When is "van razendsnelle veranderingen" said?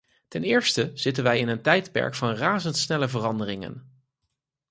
2.15-4.01